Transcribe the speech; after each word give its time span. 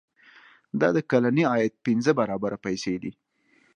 دا 0.79 0.87
د 0.95 0.97
کلني 1.11 1.43
عاید 1.51 1.73
پنځه 1.85 2.11
برابره 2.19 2.57
پیسې 2.65 2.93
دي. 3.01 3.11